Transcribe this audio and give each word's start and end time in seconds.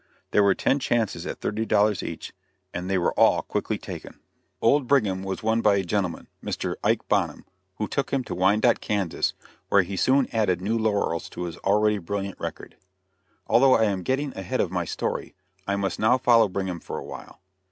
There 0.31 0.41
were 0.41 0.55
ten 0.55 0.79
chances 0.79 1.27
at 1.27 1.41
thirty 1.41 1.63
dollars 1.63 2.01
each, 2.01 2.33
and 2.73 2.89
they 2.89 2.97
were 2.97 3.13
all 3.13 3.43
quickly 3.43 3.77
taken. 3.77 4.19
Old 4.59 4.87
Brigham 4.87 5.21
was 5.21 5.43
won 5.43 5.61
by 5.61 5.75
a 5.75 5.83
gentleman 5.83 6.27
Mr. 6.43 6.73
Ike 6.83 7.07
Bonham, 7.07 7.45
who 7.75 7.87
took 7.87 8.09
him 8.09 8.23
to 8.23 8.33
Wyandotte, 8.33 8.81
Kansas, 8.81 9.35
where 9.69 9.83
he 9.83 9.95
soon 9.95 10.27
added 10.33 10.59
new 10.59 10.79
laurels 10.79 11.29
to 11.29 11.43
his 11.43 11.57
already 11.57 11.99
brilliant 11.99 12.39
record. 12.39 12.77
Although 13.45 13.75
I 13.75 13.83
am 13.83 14.01
getting 14.01 14.35
ahead 14.35 14.59
of 14.59 14.71
my 14.71 14.85
story, 14.85 15.35
I 15.67 15.75
must 15.75 15.99
now 15.99 16.17
follow 16.17 16.49
Brigham 16.49 16.79
for 16.79 16.97
a 16.97 17.03
while. 17.05 17.39